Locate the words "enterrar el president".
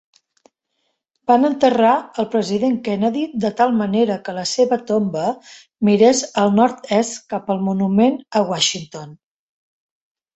1.49-2.79